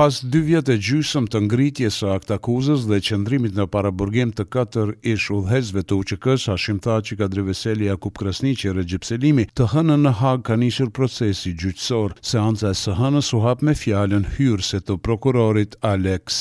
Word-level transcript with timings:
pas 0.00 0.16
dy 0.32 0.40
vjet 0.40 0.68
e 0.72 0.76
gjysëm 0.80 1.26
të 1.28 1.40
ngritjes 1.44 1.98
së 2.00 2.06
akt 2.14 2.30
akuzës 2.32 2.86
dhe 2.88 3.02
qëndrimit 3.04 3.52
në 3.52 3.66
paraburgim 3.74 4.30
të 4.32 4.44
katër 4.54 4.92
ish 5.10 5.26
udhëhecve 5.36 5.82
të 5.84 5.98
UÇK-s, 6.00 6.46
Hashim 6.48 6.78
Thaçi 6.80 7.18
ka 7.20 7.26
dreveseli 7.28 7.84
Jakub 7.90 8.16
Krasniqi 8.16 8.70
e 8.70 8.72
Recep 8.78 9.04
Selimi 9.04 9.44
të 9.52 9.66
hënën 9.74 10.00
në 10.06 10.12
hagë 10.22 10.46
ka 10.48 10.56
nisur 10.56 10.88
procesi 10.96 11.52
gjyqësor. 11.52 12.14
Seanca 12.30 12.70
e 12.72 12.78
së 12.80 12.94
hënës 12.96 13.28
u 13.36 13.42
hap 13.44 13.60
me 13.68 13.74
fjalën 13.76 14.24
hyrëse 14.38 14.80
të 14.88 14.96
prokurorit 15.04 15.76
Alex 15.90 16.38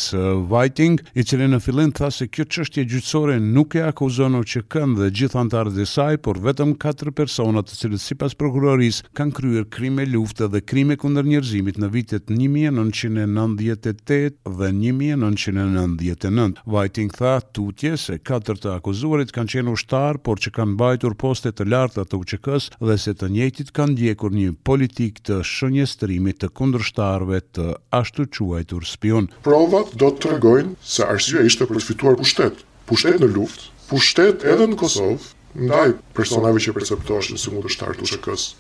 Vajting, 0.56 1.04
i 1.20 1.28
cili 1.28 1.50
në 1.52 1.60
fillim 1.66 1.92
tha 2.00 2.08
se 2.16 2.30
kjo 2.32 2.48
çështje 2.48 2.88
gjyqësore 2.94 3.42
nuk 3.44 3.76
e 3.76 3.84
akuzon 3.90 4.40
UÇK-n 4.40 4.96
dhe 5.02 5.12
gjithë 5.20 5.42
anëtarët 5.44 5.84
e 5.84 5.90
saj, 5.98 6.16
por 6.24 6.40
vetëm 6.48 6.78
katër 6.80 7.12
persona 7.20 7.68
të 7.68 7.76
cilët 7.82 8.08
sipas 8.08 8.40
prokurorisë 8.40 9.12
kanë 9.20 9.36
kryer 9.42 9.68
krime 9.76 10.08
lufte 10.16 10.48
dhe 10.56 10.64
krime 10.64 10.96
kundër 11.04 11.28
njerëzimit 11.34 11.82
në 11.84 11.92
vitet 12.00 12.32
1990 12.32 13.49
1998 13.58 14.36
dhe 14.44 14.72
1999. 14.72 16.54
Whiting 16.66 17.12
tha 17.14 17.40
tutje 17.52 17.96
se 17.98 18.18
katër 18.24 18.60
të 18.60 18.72
akuzuarit 18.76 19.32
kanë 19.36 19.54
qenë 19.54 19.74
ushtar, 19.74 20.20
por 20.24 20.42
që 20.42 20.54
kanë 20.58 20.74
mbajtur 20.76 21.16
poste 21.22 21.52
të 21.54 21.68
larta 21.72 22.06
të 22.06 22.20
UÇK-s 22.20 22.70
dhe 22.80 22.98
se 23.06 23.14
të 23.16 23.30
njëjtit 23.34 23.74
kanë 23.76 23.96
ndjekur 23.98 24.36
një 24.36 24.54
politik 24.68 25.22
të 25.30 25.40
shënjestrimit 25.56 26.42
të 26.44 26.52
kundërshtarëve 26.60 27.42
të 27.58 27.70
ashtu 28.02 28.28
quajtur 28.50 28.86
spion. 28.92 29.30
Provat 29.48 29.96
do 30.00 30.12
të 30.12 30.24
tregojnë 30.28 30.76
se 30.84 31.04
arsyeja 31.08 31.46
ishte 31.50 31.68
përfituar 31.70 32.20
pushtet. 32.20 32.64
Pushtet 32.90 33.20
në 33.22 33.30
luftë, 33.36 33.68
pushtet 33.90 34.46
edhe 34.50 34.66
në 34.72 34.78
Kosovë, 34.82 35.20
ndaj 35.66 35.96
personave 36.18 36.62
që 36.62 36.74
perceptoheshin 36.78 37.38
si 37.40 37.54
mund 37.54 37.70
të 37.70 37.94
UÇK-s. 38.06 38.56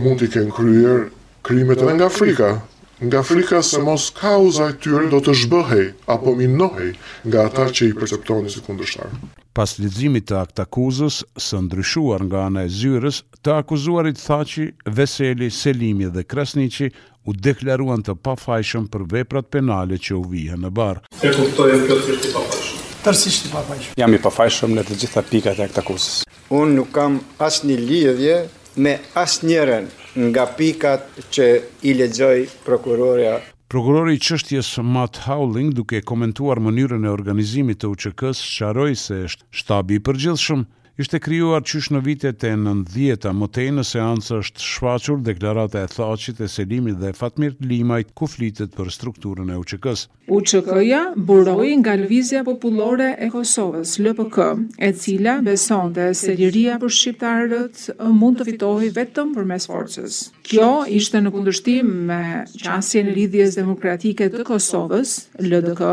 Mund 0.00 0.20
t'i 0.20 0.28
kenë 0.36 0.52
kryer 0.56 1.08
krimet 1.46 1.80
edhe 1.80 1.94
nga 1.96 2.08
Afrika, 2.10 2.52
nga 3.04 3.22
frika 3.22 3.62
se 3.62 3.78
mos 3.82 4.10
kauza 4.20 4.66
e 4.68 4.76
tyre 4.76 5.06
do 5.12 5.20
të 5.24 5.32
zhbëhej 5.42 5.84
apo 6.14 6.34
minohej 6.36 6.90
nga 7.26 7.46
ata 7.48 7.68
që 7.72 7.88
i 7.88 7.94
perceptoni 7.96 8.52
si 8.52 8.60
kundërshtar. 8.66 9.12
Pas 9.56 9.72
lidzimit 9.80 10.26
të 10.28 10.36
aktakuzës, 10.42 11.22
akuzës, 11.24 11.46
së 11.48 11.60
ndryshuar 11.64 12.24
nga 12.28 12.44
ana 12.50 12.66
e 12.68 12.68
zyres, 12.70 13.22
të 13.42 13.54
akuzuarit 13.62 14.20
Thaçi, 14.20 14.68
Veseli, 14.86 15.48
Selimi 15.50 16.10
dhe 16.12 16.24
Krasnici 16.28 16.90
u 17.26 17.34
deklaruan 17.48 18.04
të 18.04 18.14
pafajshëm 18.26 18.86
për 18.92 19.06
veprat 19.14 19.48
penale 19.56 19.96
që 19.98 20.14
u 20.18 20.22
vijen 20.32 20.62
në 20.64 20.70
barë. 20.76 21.04
E 21.24 21.32
kuptojnë 21.38 21.82
këtë 21.88 22.18
të 22.26 22.34
pafajshëm? 22.34 22.86
Tërësisht 23.00 23.46
të 23.46 23.54
pafajshëm. 23.56 23.96
Jam 24.02 24.14
i 24.14 24.20
pafajshëm 24.28 24.76
në 24.76 24.86
të 24.90 25.00
gjitha 25.02 25.24
pikat 25.32 25.60
e 25.60 25.66
akt 25.66 25.80
akuzës. 25.82 26.20
Unë 26.52 26.76
nuk 26.76 26.92
kam 26.94 27.18
asë 27.48 27.70
një 27.72 27.80
lidhje 27.86 28.38
me 28.80 28.98
asë 29.24 29.46
njërenë 29.50 29.99
nga 30.18 30.46
pikat 30.58 31.08
që 31.32 31.46
i 31.82 31.94
ledzoj 31.94 32.36
prokuroria. 32.66 33.38
Prokurori 33.70 34.16
i 34.16 34.18
çështjes 34.18 34.80
Matt 34.82 35.20
Howling 35.28 35.70
duke 35.78 36.02
komentuar 36.02 36.58
mënyrën 36.58 37.06
e 37.06 37.12
organizimit 37.14 37.78
të 37.82 37.92
UÇK-s, 37.94 38.42
sharoi 38.42 38.96
se 38.98 39.20
është 39.28 39.46
shtabi 39.62 40.00
i 40.00 40.04
përgjithshëm 40.10 40.66
ishte 40.98 41.18
krijuar 41.22 41.62
qysh 41.66 41.90
në 41.94 42.00
vitet 42.04 42.44
e 42.44 42.54
90-ta, 42.58 43.30
më 43.34 43.48
në 43.78 43.84
seancë 43.86 44.38
është 44.40 44.64
shfaqur 44.64 45.20
deklarata 45.24 45.84
e 45.84 45.88
Thaçit 45.90 46.40
e 46.44 46.48
Selimit 46.48 46.98
dhe 47.00 47.12
Fatmir 47.14 47.54
Limajt 47.60 48.10
ku 48.14 48.26
flitet 48.26 48.74
për 48.76 48.90
strukturën 48.92 49.52
e 49.54 49.58
UÇK-s. 49.60 50.08
UÇK-ja 50.30 51.02
buroi 51.16 51.72
nga 51.80 51.96
Lvizja 51.98 52.42
Popullore 52.46 53.14
e 53.18 53.28
Kosovës, 53.32 53.96
LPK, 53.98 54.38
e 54.78 54.92
cila 54.92 55.38
besonte 55.42 56.10
se 56.14 56.34
liria 56.38 56.76
për 56.80 56.90
shqiptarët 56.90 57.86
mund 58.14 58.38
të 58.40 58.46
fitohej 58.52 58.92
vetëm 58.94 59.34
përmes 59.36 59.66
forcës. 59.70 60.20
Kjo 60.50 60.68
ishte 60.90 61.18
në 61.22 61.30
kundërshtim 61.30 61.90
me 62.10 62.20
qasjen 62.62 63.12
lidhjes 63.14 63.54
demokratike 63.58 64.28
të 64.32 64.46
Kosovës, 64.48 65.16
LDK, 65.38 65.90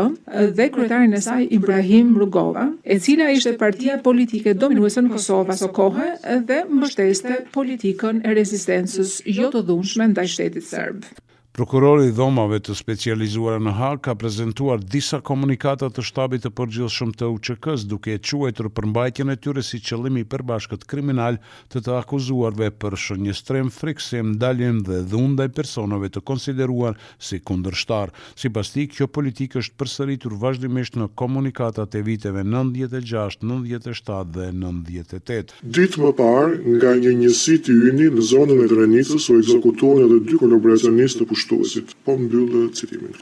dhe 0.58 0.68
kryetarin 0.74 1.14
e 1.14 1.20
saj 1.22 1.44
Ibrahim 1.54 2.14
Rugova, 2.18 2.68
e 2.82 2.98
cila 3.02 3.28
ishte 3.34 3.54
partia 3.60 3.98
politike 4.02 4.54
dominuese 4.58 4.87
luftuese 4.88 5.04
në 5.04 5.14
Kosovë 5.14 5.54
aso 5.54 5.68
kohë 5.78 6.08
dhe 6.50 6.58
mbështeste 6.76 7.36
politikën 7.56 8.22
e 8.30 8.36
rezistencës 8.40 9.16
jo, 9.26 9.36
jo 9.42 9.52
të 9.56 9.64
dhunshme 9.72 10.10
ndaj 10.14 10.28
shtetit 10.36 10.70
serb. 10.72 11.08
Prokurori 11.58 12.04
i 12.06 12.12
dhomave 12.14 12.60
të 12.62 12.70
specializuara 12.78 13.56
në 13.58 13.72
Hag 13.74 13.96
ka 14.04 14.12
prezentuar 14.14 14.78
disa 14.78 15.18
komunikata 15.28 15.88
të 15.90 16.02
shtabit 16.06 16.44
të 16.44 16.50
përgjithshëm 16.54 17.10
të 17.18 17.30
UÇK-s 17.32 17.82
duke 17.90 18.12
quajtur 18.28 18.68
përmbajtjen 18.76 19.32
e 19.34 19.34
tyre 19.46 19.64
si 19.66 19.80
qëllim 19.88 20.20
i 20.20 20.22
përbashkët 20.34 20.84
kriminal 20.92 21.40
të 21.72 21.82
të 21.88 21.96
akuzuarve 21.98 22.68
për 22.84 22.96
shënjestrim 23.06 23.72
friksim, 23.74 24.36
daljen 24.38 24.78
dhe 24.86 25.00
dhundaj 25.10 25.48
personave 25.58 26.12
të 26.14 26.22
konsideruar 26.30 26.94
si 27.18 27.40
kundërshtar. 27.40 28.14
Sipas 28.38 28.70
tij, 28.76 28.86
kjo 28.94 29.10
politikë 29.10 29.58
është 29.64 29.80
përsëritur 29.82 30.38
vazhdimisht 30.38 30.94
në 31.02 31.10
komunikatat 31.18 31.98
e 31.98 32.04
viteve 32.06 32.46
96, 32.46 33.42
97 33.42 34.30
dhe 34.36 34.48
98. 34.60 35.58
Ditë 35.66 36.06
më 36.06 36.14
parë, 36.22 36.54
nga 36.78 36.94
një 37.02 37.18
njësi 37.24 37.58
të 37.66 37.78
ynit 37.90 38.14
në 38.20 38.28
zonën 38.30 38.62
e 38.62 38.70
Drenicës 38.76 39.26
u 39.34 39.42
ekzekutuan 39.42 40.06
edhe 40.06 40.22
dy 40.30 40.38
kolaboracionistë 40.46 41.24
të 41.24 41.24
pushtetit 41.26 41.46
gestoßen. 41.48 41.86
Bombenbühle, 42.04 42.70
CD-Mint. 42.72 43.18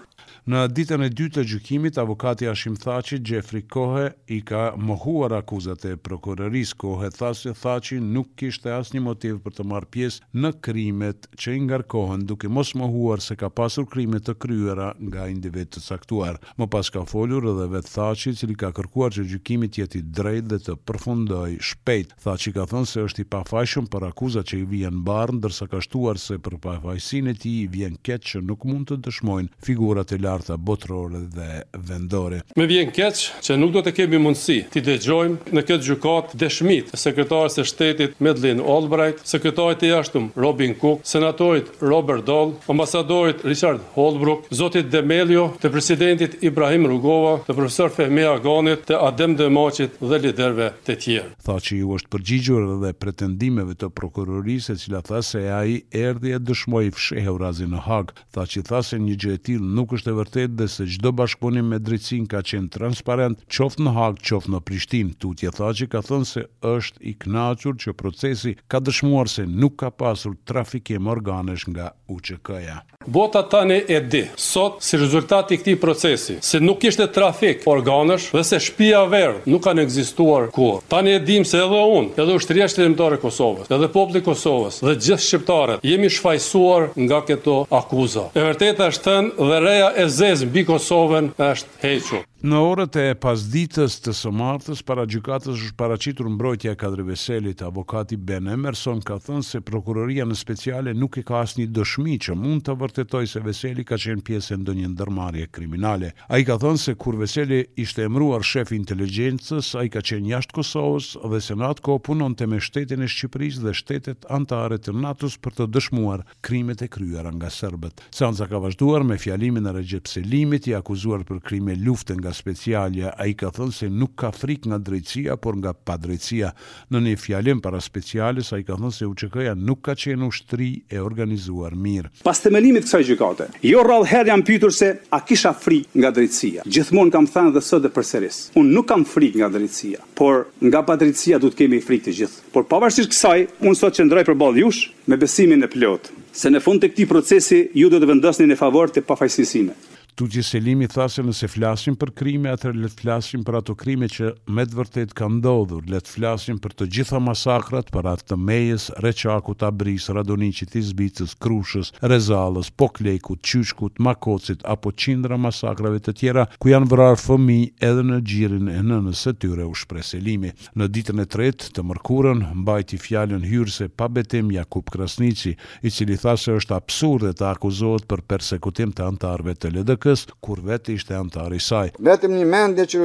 Në 0.52 0.62
ditën 0.76 1.02
e 1.04 1.08
dytë 1.10 1.34
të 1.40 1.44
gjykimit, 1.50 1.98
avokati 2.00 2.46
Ashim 2.48 2.76
Thaci, 2.80 3.18
Gjefri 3.26 3.64
Kohe, 3.72 4.08
i 4.32 4.40
ka 4.46 4.72
mohuar 4.78 5.34
akuzat 5.38 5.84
e 5.90 5.94
prokurorisë 5.98 6.76
Kohe, 6.80 7.10
thasë 7.14 7.52
Thaçi 7.60 7.98
nuk 8.02 8.32
kishte 8.40 8.70
asnjë 8.72 9.02
motiv 9.04 9.38
për 9.44 9.56
të 9.58 9.66
marrë 9.72 9.90
pjesë 9.96 10.30
në 10.40 10.50
krimet 10.64 11.28
që 11.40 11.54
i 11.56 11.62
ngarkohen, 11.66 12.24
duke 12.28 12.50
mos 12.50 12.74
mohuar 12.78 13.22
se 13.24 13.36
ka 13.38 13.48
pasur 13.50 13.86
krime 13.92 14.20
të 14.22 14.36
kryera 14.42 14.92
nga 15.00 15.26
individ 15.32 15.70
të 15.76 15.82
saktuar. 15.84 16.38
Më 16.58 16.68
pas 16.74 16.90
ka 16.94 17.04
folur 17.04 17.46
edhe 17.52 17.68
vetë 17.74 17.92
Thaçi, 17.96 18.32
i 18.32 18.38
cili 18.42 18.54
ka 18.58 18.72
kërkuar 18.76 19.14
që 19.16 19.26
gjykimi 19.32 19.70
të 19.72 19.82
jetë 19.82 19.98
i 20.00 20.04
drejtë 20.18 20.54
dhe 20.54 20.60
të 20.66 20.76
përfundoj 20.88 21.56
shpejt. 21.70 22.14
Thaçi 22.22 22.52
ka 22.56 22.66
thënë 22.70 22.90
se 22.92 23.04
është 23.08 23.24
i 23.24 23.28
pafajshëm 23.34 23.88
për 23.92 24.08
akuzat 24.10 24.50
që 24.52 24.60
i 24.62 24.66
vijnë 24.74 25.00
mbar, 25.02 25.32
ndërsa 25.40 25.66
ka 25.72 25.80
shtuar 25.84 26.20
se 26.22 26.38
për 26.38 26.58
pafajsinë 26.64 27.32
e 27.34 27.38
tij 27.42 27.66
vjen 27.74 27.98
keq 28.06 28.26
që 28.30 28.44
nuk 28.48 28.66
mund 28.68 28.90
të 28.90 29.00
dëshmojnë 29.06 29.54
figurat 29.66 30.15
të 30.16 30.24
larta 30.24 30.56
botërore 30.56 31.20
dhe 31.32 31.64
vendore. 31.86 32.40
Me 32.56 32.66
vjen 32.70 32.90
keq 32.94 33.20
që 33.44 33.56
nuk 33.60 33.72
do 33.74 33.82
të 33.84 33.92
kemi 33.96 34.18
mundësi 34.20 34.58
të 34.72 34.82
dëgjojmë 34.86 35.52
në 35.56 35.62
këtë 35.68 35.86
gjykatë 35.90 36.40
dëshmit 36.40 36.92
sekretarës 36.98 37.56
së 37.60 37.64
shtetit 37.68 38.16
Medlin 38.24 38.60
Albright, 38.62 39.20
sekretarit 39.28 39.80
të 39.82 39.90
jashtëm 39.92 40.30
Robin 40.40 40.74
Cook, 40.80 41.02
senatorit 41.08 41.68
Robert 41.84 42.24
Dole, 42.26 42.56
ambasadorit 42.72 43.44
Richard 43.46 43.82
Holbrook, 43.94 44.48
zotit 44.56 44.88
Demelio, 44.92 45.48
të 45.62 45.70
presidentit 45.74 46.38
Ibrahim 46.46 46.86
Rugova, 46.90 47.38
të 47.46 47.54
profesor 47.56 47.92
Fehmea 47.94 48.36
Ganit, 48.44 48.86
të 48.88 49.00
Adem 49.06 49.36
Demaçit 49.38 49.96
dhe 50.00 50.20
liderëve 50.24 50.70
të 50.86 50.98
tjerë. 51.04 51.32
Tha 51.46 51.58
që 51.66 51.78
ju 51.80 51.92
është 51.98 52.10
përgjigjur 52.16 52.66
dhe 52.82 52.92
pretendimeve 53.02 53.76
të 53.78 53.90
prokurorisë, 53.98 54.74
e 54.76 54.80
cila 54.82 55.02
tha 55.06 55.20
se 55.26 55.44
ai 55.58 55.78
erdhi 55.94 56.34
e 56.36 56.40
dëshmoi 56.48 56.90
fshehurazin 56.96 57.72
në 57.74 57.84
Hag, 57.88 58.14
tha 58.34 58.46
që 58.46 59.02
një 59.06 59.14
gjë 59.20 59.34
e 59.34 59.38
tillë 59.46 59.70
nuk 59.76 59.92
është 59.96 60.05
është 60.06 60.12
e 60.12 60.16
vërtetë 60.22 60.56
dhe 60.58 60.66
se 60.68 60.84
çdo 60.86 61.10
bashkëpunim 61.18 61.66
me 61.70 61.78
drejtsin 61.82 62.26
ka 62.30 62.40
qenë 62.46 62.70
transparent, 62.74 63.38
qoftë 63.50 63.82
në 63.82 63.92
Hagë, 63.94 64.22
qoftë 64.28 64.52
në 64.52 64.60
Prishtinë. 64.60 65.14
Tutje 65.22 65.50
Thaçi 65.56 65.88
ka 65.90 66.02
thënë 66.06 66.28
se 66.28 66.44
është 66.62 67.00
i 67.10 67.14
kënaqur 67.22 67.76
që 67.82 67.94
procesi 67.98 68.52
ka 68.70 68.78
dëshmuar 68.86 69.28
se 69.32 69.46
nuk 69.48 69.76
ka 69.82 69.90
pasur 69.90 70.36
trafik 70.46 70.90
e 70.94 70.98
organesh 71.16 71.66
nga 71.68 71.92
UÇK-ja. 72.08 72.82
Bota 73.06 73.42
tani 73.46 73.82
e 73.86 74.00
di, 74.00 74.24
sot 74.36 74.80
si 74.82 74.96
rezultati 74.96 75.54
i 75.54 75.58
këtij 75.58 75.76
procesi, 75.78 76.36
se 76.42 76.58
nuk 76.60 76.80
kishte 76.82 77.06
trafik 77.14 77.62
organesh 77.66 78.30
dhe 78.34 78.42
se 78.44 78.58
shtëpia 78.58 79.04
verdh 79.06 79.46
nuk 79.46 79.62
kanë 79.62 79.84
ekzistuar 79.86 80.50
kur. 80.50 80.80
Tani 80.90 81.14
e 81.14 81.20
dim 81.22 81.44
se 81.46 81.58
edhe 81.60 81.82
unë, 81.96 82.16
edhe 82.18 82.34
ushtria 82.34 82.66
shtetërore 82.68 83.18
e 83.20 83.22
Kosovës, 83.22 83.70
edhe 83.70 83.86
populli 83.88 84.20
i 84.24 84.26
Kosovës 84.26 84.80
dhe 84.82 84.96
gjithë 84.98 85.22
shqiptarët 85.28 85.86
jemi 85.86 86.10
shfaqur 86.10 86.88
nga 87.06 87.20
këto 87.28 87.56
akuza. 87.78 88.26
E 88.34 88.42
vërteta 88.42 88.90
është 88.90 89.06
thënë 89.06 89.48
dhe 89.52 89.62
reja 89.64 89.92
e 89.96 90.04
zezën 90.12 90.52
bi 90.52 90.62
Kosovën 90.68 91.32
është 91.50 91.80
hequr. 91.82 92.20
Në 92.46 92.58
orët 92.62 92.94
e 93.00 93.14
pasdites 93.18 93.96
të 94.04 94.12
somartës, 94.14 94.78
para 94.86 95.02
gjukatës 95.10 95.56
është 95.56 95.74
paracitur 95.80 96.28
mbrojtja 96.30 96.76
e 96.76 96.76
kadriveselit, 96.78 97.62
avokati 97.66 98.14
Ben 98.22 98.46
Emerson 98.52 99.00
ka 99.02 99.16
thënë 99.24 99.42
se 99.48 99.58
prokuroria 99.66 100.22
në 100.30 100.36
speciale 100.38 100.92
nuk 100.94 101.18
e 101.18 101.24
ka 101.26 101.40
asni 101.42 101.64
dëshmi 101.74 102.14
që 102.22 102.36
mund 102.38 102.62
të 102.68 102.76
vërtetoj 102.78 103.22
se 103.32 103.42
veseli 103.42 103.82
ka 103.88 103.98
qenë 103.98 104.22
pjesë 104.28 104.60
ndë 104.60 104.76
një 104.78 104.90
ndërmarje 104.92 105.48
kriminale. 105.56 106.12
A 106.30 106.38
i 106.38 106.46
ka 106.46 106.54
thënë 106.62 106.78
se 106.84 106.94
kur 107.02 107.18
veseli 107.18 107.64
ishte 107.82 108.06
emruar 108.06 108.46
shef 108.46 108.70
inteligencës, 108.78 109.72
a 109.74 109.82
i 109.82 109.90
ka 109.96 110.04
qenë 110.06 110.36
jashtë 110.36 110.56
Kosovës 110.60 111.10
dhe 111.26 111.42
se 111.48 111.58
në 111.58 111.72
atë 111.72 111.82
ko 111.88 111.98
punon 111.98 112.38
të 112.38 112.46
me 112.52 112.62
shtetin 112.62 113.02
e 113.02 113.10
Shqipëris 113.10 113.58
dhe 113.66 113.74
shtetet 113.80 114.30
antare 114.30 114.78
të 114.78 114.94
natus 114.94 115.34
për 115.42 115.58
të 115.58 115.68
dëshmuar 115.80 116.22
krimet 116.46 116.86
e 116.86 116.90
kryera 116.94 117.34
nga 117.34 117.50
sërbet. 117.50 118.06
Sanza 118.14 118.46
ka 118.46 118.62
vazhduar 118.68 119.02
me 119.02 119.18
fjalimin 119.18 119.66
e 119.66 119.74
regjepselimit 119.80 120.70
i 120.70 120.78
akuzuar 120.78 121.26
për 121.26 121.42
krime 121.50 121.74
lufte 121.82 122.14
specialja, 122.36 123.14
a 123.16 123.26
i 123.28 123.34
ka 123.38 123.50
thënë 123.54 123.74
se 123.74 123.88
nuk 123.92 124.14
ka 124.20 124.30
frik 124.34 124.68
nga 124.68 124.78
drejtësia, 124.82 125.38
por 125.40 125.56
nga 125.60 125.72
pa 125.76 125.96
drejtësia. 126.00 126.52
Në 126.92 127.00
një 127.06 127.14
fjalim 127.20 127.62
para 127.64 127.80
speciales, 127.84 128.52
a 128.54 128.60
i 128.60 128.66
ka 128.68 128.76
thënë 128.76 128.92
se 128.94 129.08
UQK-ja 129.08 129.56
nuk 129.58 129.82
ka 129.88 129.96
qenë 129.98 130.26
u 130.28 130.32
shtri 130.36 130.68
e 130.92 131.00
organizuar 131.02 131.74
mirë. 131.86 132.12
Pas 132.26 132.40
të 132.42 132.52
melimit 132.54 132.86
kësaj 132.86 133.04
gjykate, 133.08 133.48
jo 133.66 133.84
rralë 133.86 134.10
herë 134.12 134.32
jam 134.34 134.44
pytur 134.46 134.74
se 134.76 134.92
a 135.16 135.22
kisha 135.26 135.54
frik 135.62 135.96
nga 136.02 136.12
drejtësia. 136.16 136.66
Gjithmonë 136.68 137.14
kam 137.16 137.28
thënë 137.32 137.54
dhe 137.56 137.64
sot 137.64 137.84
dhe 137.86 137.92
përseris. 137.96 138.42
Unë 138.60 138.76
nuk 138.76 138.88
kam 138.92 139.06
frik 139.08 139.38
nga 139.40 139.50
drejtësia, 139.56 140.02
por 140.18 140.46
nga 140.60 140.84
pa 140.86 140.98
drejtësia 141.00 141.40
du 141.42 141.50
të 141.52 141.62
kemi 141.64 141.80
frik 141.84 142.04
të 142.06 142.16
gjithë. 142.20 142.38
Por 142.54 142.68
pavarësisht 142.70 143.12
kësaj, 143.12 143.36
unë 143.64 143.80
sot 143.80 143.98
që 143.98 144.08
ndraj 144.10 144.26
për 144.28 144.38
balë 144.40 144.64
jush 144.64 144.86
me 145.10 145.18
besimin 145.20 145.62
e 145.64 145.70
pëllotë. 145.70 146.12
Se 146.36 146.50
në 146.52 146.60
fund 146.60 146.82
të 146.82 146.90
këti 146.92 147.04
procesi, 147.08 147.60
ju 147.72 147.88
do 147.88 147.96
të 148.00 148.10
vendosni 148.10 148.44
në 148.50 148.58
favor 148.60 148.90
të 148.92 149.00
pafajsisime. 149.08 149.72
Tuqi 150.16 150.40
Selimi 150.42 150.86
tha 150.88 151.04
se 151.12 151.20
nëse 151.20 151.44
flasim 151.52 151.92
për 152.00 152.10
krime, 152.16 152.48
atër 152.48 152.72
le 152.80 152.88
të 152.88 153.02
flasim 153.02 153.42
për 153.44 153.58
ato 153.58 153.74
krime 153.76 154.06
që 154.08 154.30
me 154.56 154.62
të 154.64 154.76
vërtet 154.78 155.10
ka 155.18 155.26
ndodhur, 155.28 155.82
le 155.92 155.98
të 156.00 156.14
flasim 156.14 156.56
për 156.64 156.72
të 156.78 156.86
gjitha 156.96 157.18
masakrat, 157.20 157.90
për 157.92 158.08
atë 158.14 158.24
të 158.32 158.38
mejes, 158.48 158.86
reqakut, 159.04 159.60
abris, 159.68 160.06
radonicit, 160.16 160.72
izbicës, 160.80 161.34
krushës, 161.44 161.90
rezalës, 162.08 162.70
poklejkut, 162.80 163.42
qyshkut, 163.44 164.00
makocit, 164.06 164.64
apo 164.72 164.94
qindra 164.96 165.36
masakrave 165.36 166.00
të 166.06 166.14
tjera, 166.22 166.46
ku 166.64 166.72
janë 166.72 166.88
vrarë 166.94 167.20
fëmi 167.26 167.58
edhe 167.90 168.06
në 168.08 168.22
gjirin 168.30 168.72
e 168.72 168.80
në 168.88 169.02
nëse 169.10 169.36
tyre 169.44 169.68
u 169.68 169.76
shpre 169.82 170.00
Selimi. 170.14 170.54
Në 170.80 170.88
ditën 170.96 171.20
e 171.20 171.28
tretë 171.36 171.74
të 171.76 171.84
mërkurën, 171.90 172.40
mbajti 172.62 173.02
fjallën 173.04 173.44
hyrëse 173.52 173.90
pa 173.92 174.08
betim 174.08 174.48
Jakub 174.56 174.88
Krasnici, 174.96 175.52
i 175.84 175.92
cili 175.92 176.16
tha 176.24 176.32
se 176.40 176.56
është 176.56 176.72
absurde 176.80 177.36
të 177.36 177.50
akuzohet 177.52 178.08
për 178.14 178.24
persekutim 178.32 178.96
të 178.96 179.04
antarve 179.10 179.52
të 179.60 179.74
LDK 179.76 180.05
Amerikës, 180.06 180.22
kur 180.46 180.58
vetë 180.62 180.92
ishte 180.98 181.14
antar 181.16 181.54
i 181.56 181.60
saj. 181.60 181.88
Vetëm 181.98 182.36
një 182.38 182.44
mendje 182.50 182.84
që 182.90 182.96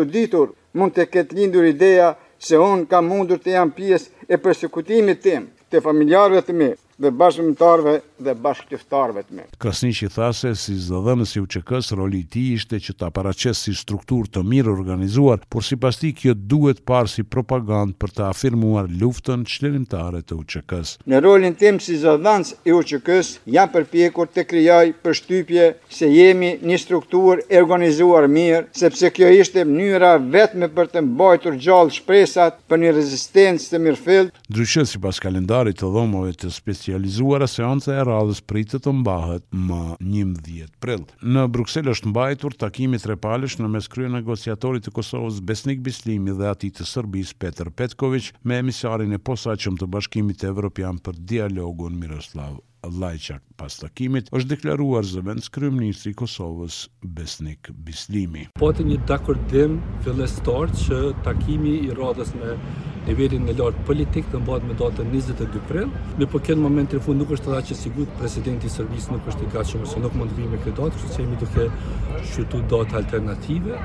u 0.42 0.44
mund 0.80 0.94
të 0.95 1.06
ketë 1.13 1.36
lindur 1.38 1.65
ideja 1.69 2.12
se 2.39 2.57
unë 2.62 2.86
kam 2.92 3.07
mundur 3.09 3.39
të 3.42 3.56
jam 3.56 3.71
pjesë 3.71 4.27
e 4.33 4.38
persekutimit 4.38 5.21
tim, 5.25 5.48
të 5.71 5.81
familjarëve 5.88 6.42
të 6.45 6.53
mi, 6.56 6.68
dhe 7.01 7.09
bashkëmëtarve 7.18 7.94
dhe 8.21 8.33
bashkëtëftarve 8.45 9.21
të 9.25 9.33
me. 9.33 9.44
Krasnishi 9.62 10.07
tha 10.13 10.27
se 10.38 10.51
si 10.62 10.75
zëdhënës 10.86 11.31
i 11.33 11.42
UQK-s 11.42 11.95
roli 11.98 12.19
ti 12.30 12.44
ishte 12.53 12.77
që 12.86 12.94
ta 13.00 13.09
paraces 13.15 13.62
si 13.65 13.74
struktur 13.77 14.27
të 14.30 14.44
mirë 14.45 14.69
organizuar, 14.69 15.42
por 15.50 15.65
si 15.65 15.77
pasti 15.81 16.12
kjo 16.18 16.36
duhet 16.51 16.83
parë 16.89 17.09
si 17.15 17.25
propagandë 17.25 17.98
për 18.01 18.13
të 18.18 18.24
afirmuar 18.27 18.89
luftën 19.01 19.45
qëllimtare 19.50 20.21
të 20.21 20.38
UQK-s. 20.44 21.00
Në 21.09 21.21
rolin 21.25 21.57
tim 21.57 21.80
si 21.81 21.98
zëdhënës 22.03 22.53
i 22.69 22.75
UQK-s 22.77 23.33
jam 23.57 23.71
përpjekur 23.74 24.30
të 24.36 24.45
kryaj 24.51 24.94
për 25.01 25.18
shtypje 25.21 25.68
se 25.97 26.12
jemi 26.13 26.54
një 26.62 26.80
struktur 26.86 27.42
e 27.50 27.62
organizuar 27.63 28.30
mirë, 28.30 28.68
sepse 28.77 29.09
kjo 29.15 29.31
ishte 29.42 29.65
mënyra 29.65 30.13
vetme 30.36 30.69
për 30.77 30.94
të 30.94 31.06
mbajtur 31.09 31.57
gjallë 31.65 31.97
shpresat 31.97 32.62
për 32.69 32.83
një 32.86 32.94
rezistencë 33.00 33.68
të 33.74 33.81
mirëfilt. 33.88 34.36
Dryshet 34.54 34.94
si 34.94 35.01
pas 35.01 35.18
kalendarit 35.24 35.81
të 35.81 35.89
dhomove 35.95 36.38
të 36.44 36.51
speci 36.54 36.90
oficializuara 36.91 37.47
seanca 37.47 37.93
e 37.95 38.03
radhës 38.05 38.41
pritë 38.49 38.79
të 38.83 38.91
mbahet 39.01 39.45
më 39.53 39.77
11 39.99 40.71
prill. 40.83 41.05
Në 41.23 41.45
Bruksel 41.53 41.88
është 41.88 42.11
mbajtur 42.11 42.53
takimi 42.59 42.99
trepalësh 42.99 43.55
në 43.61 43.67
mes 43.71 43.88
krye 43.93 44.09
negociatorit 44.11 44.83
të 44.85 44.91
Kosovës 44.97 45.38
Besnik 45.47 45.79
Bislimi 45.85 46.31
dhe 46.35 46.47
ati 46.49 46.69
të 46.75 46.85
Serbisë 46.89 47.35
Petr 47.39 47.71
Petković 47.79 48.31
me 48.43 48.59
emisarin 48.59 49.13
e 49.15 49.21
posaçëm 49.29 49.79
të 49.79 49.88
Bashkimit 49.93 50.43
Evropian 50.43 50.97
për 50.99 51.15
dialogun 51.31 51.95
Miroslav 52.01 52.59
Lajçak. 52.83 53.41
Pas 53.61 53.73
takimit 53.79 54.27
është 54.33 54.55
deklaruar 54.55 55.05
zëvendës 55.13 55.51
kryeministri 55.53 56.11
i 56.11 56.17
Kosovës 56.19 56.87
Besnik 57.03 57.69
Bislimi. 57.71 58.49
Po 58.59 58.71
të 58.73 58.87
një 58.91 58.99
dakordim 59.07 59.77
fillestor 60.03 60.73
që 60.85 61.03
takimi 61.25 61.77
i 61.87 61.94
radhës 62.01 62.33
me 62.37 62.57
nivelin 63.07 63.48
e 63.50 63.53
lartë 63.57 63.86
politik 63.88 64.27
të 64.31 64.42
mbahet 64.44 64.65
me 64.69 64.75
datën 64.77 65.12
22 65.13 65.62
prill, 65.69 65.89
me 66.19 66.27
po 66.30 66.42
kënd 66.44 66.62
moment 66.62 66.89
të 66.92 67.00
fund 67.06 67.21
nuk 67.21 67.31
është 67.36 67.53
rast 67.53 67.71
që 67.71 67.77
sigurt 67.81 68.13
presidenti 68.19 68.69
i 68.69 68.74
Serbisë 68.74 69.15
nuk 69.15 69.30
është 69.31 69.48
i 69.48 69.51
gatshëm 69.56 69.86
ose 69.88 70.01
nuk 70.03 70.15
mund 70.19 70.33
të 70.33 70.38
vijë 70.42 70.51
me 70.53 70.59
këtë 70.65 70.75
datë, 70.80 70.98
kështu 70.98 71.15
që 71.15 71.24
jemi 71.25 71.39
duke 71.44 71.68
shqyrtuar 72.30 72.68
datë 72.75 73.00
alternative. 73.01 73.80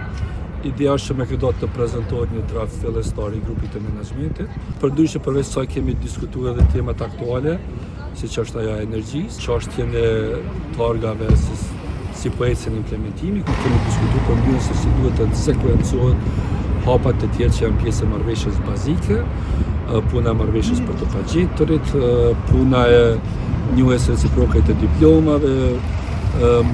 Ideja 0.71 0.95
është 0.99 1.17
me 1.21 1.27
këtë 1.31 1.43
datë 1.45 1.63
të 1.63 1.71
prezantohet 1.77 2.35
një 2.37 2.45
draft 2.51 2.81
fillestar 2.83 3.37
i 3.39 3.43
grupit 3.47 3.73
të 3.77 3.83
menaxhmentit, 3.87 4.59
për 4.83 4.93
dyshë 5.01 5.23
përveç 5.27 5.51
sa 5.55 5.65
kemi 5.71 5.95
diskutuar 6.03 6.53
edhe 6.53 6.67
temat 6.75 7.01
aktuale, 7.07 7.57
siç 8.21 8.37
është 8.45 8.63
ajo 8.65 8.75
e 8.75 8.83
energjisë, 8.91 9.41
çështja 9.47 9.89
e 10.03 10.11
targave 10.79 11.31
si 11.41 11.59
si 12.17 12.31
pojtë 12.33 12.57
se 12.57 12.71
implementimi, 12.73 13.43
ku 13.45 13.57
kemi 13.63 13.79
diskutuar 13.87 14.23
për 14.31 14.39
mjënë 14.43 14.63
se 14.67 14.77
si 14.81 14.93
duhet 14.99 15.19
të 15.21 15.41
sekuencuat 15.43 16.29
hapat 16.95 17.21
të 17.23 17.29
tjerë 17.37 17.57
që 17.57 17.63
janë 17.67 17.81
pjesë 17.83 18.05
e 18.07 18.11
marveshës 18.13 18.59
bazike, 18.67 19.19
puna 20.11 20.33
e 20.35 20.41
marveshës 20.41 20.83
për 20.87 20.99
të 21.01 21.09
pagjitërit, 21.15 21.93
puna 22.51 22.85
e 22.93 23.03
një 23.77 23.89
esë 23.97 24.15
reciproke 24.15 24.63
të 24.69 24.79
diplomave, 24.83 25.55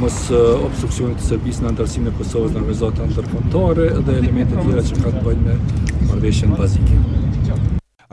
mësë 0.02 0.42
obstruksionit 0.68 1.20
të 1.22 1.28
sërbis 1.30 1.60
në 1.62 1.70
antarësime 1.72 2.14
Kosovës 2.18 2.56
në 2.56 2.64
organizatë 2.64 3.04
antarëkontare 3.08 3.88
dhe 4.08 4.18
elementet 4.22 4.58
tjera 4.66 4.86
që 4.90 5.02
kanë 5.06 5.24
bëjnë 5.28 5.42
me 5.48 6.06
marveshën 6.10 6.56
bazike. 6.58 7.00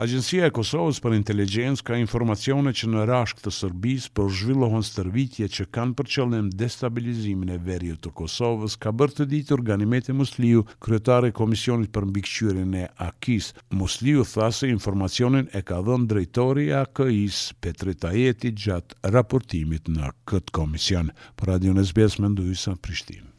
Agjencia 0.00 0.46
e 0.48 0.52
Kosovës 0.56 0.96
për 1.04 1.12
Inteligjencë 1.18 1.84
ka 1.84 1.96
informacione 2.00 2.70
që 2.72 2.86
në 2.88 3.02
rashk 3.10 3.42
të 3.44 3.50
Serbis 3.52 4.06
për 4.08 4.22
po 4.22 4.32
zhvillohon 4.36 4.84
stërvitje 4.88 5.48
që 5.56 5.66
kanë 5.76 5.96
për 5.98 6.08
qëllim 6.14 6.46
destabilizimin 6.62 7.50
e 7.52 7.58
verjet 7.66 8.00
të 8.06 8.14
Kosovës, 8.22 8.78
ka 8.80 8.94
bërë 8.96 9.18
të 9.18 9.26
ditë 9.34 9.54
organimet 9.58 10.08
e 10.08 10.16
Musliu, 10.16 10.62
kryetare 10.80 11.34
Komisionit 11.36 11.92
për 11.92 12.06
Mbikqyrin 12.14 12.72
e 12.80 12.86
Akis. 13.10 13.50
Musliu 13.76 14.24
tha 14.32 14.48
se 14.62 14.72
informacionin 14.72 15.52
e 15.52 15.60
ka 15.68 15.82
dhënë 15.84 16.08
drejtori 16.14 16.70
i 16.70 16.74
AKIS, 16.80 17.42
Petri 17.60 17.92
Tajeti, 18.00 18.54
gjatë 18.64 19.12
raportimit 19.18 19.92
në 19.98 20.14
këtë 20.32 20.56
komision. 20.62 21.12
Për 21.36 21.52
Radio 21.54 21.76
Nesbes, 21.76 22.16
Mendojsa, 22.24 22.78
Prishtinë. 22.80 23.29